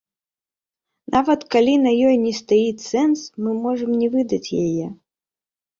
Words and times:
Нават 1.15 1.45
калі 1.55 1.75
на 1.85 1.91
ёй 2.07 2.15
не 2.25 2.33
стаіць 2.41 2.83
цэнз, 2.89 3.17
мы 3.45 3.51
можам 3.69 3.91
не 4.03 4.07
выдаць 4.19 4.45
яе. 4.67 4.87